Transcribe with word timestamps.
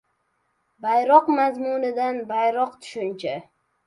Bayroq– 0.85 1.29
mazmunan 1.39 2.17
boyroq 2.31 2.73
tushuncha 2.81 3.35